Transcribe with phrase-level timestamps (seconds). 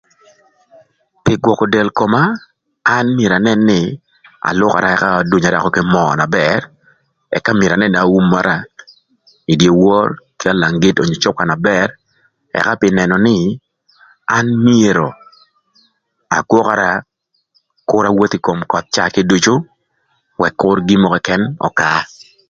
[1.23, 2.21] Pï gwökö del koma
[2.95, 3.79] an myero anën nï
[4.47, 6.61] alwökara ökö ëka adunyara kï möö na bër
[7.37, 8.57] ëka myero anën nï aumara
[9.51, 10.09] ï dyewor
[10.41, 11.87] ka lang-git onyo cüka na bër
[12.57, 13.37] ëka pï nënö nï
[14.37, 15.09] an myero
[16.37, 16.91] agwökara
[17.89, 19.55] kür awotho ï kom köth caa kiducu
[20.47, 21.99] ëk kür gin mörö këkën kür ökaa.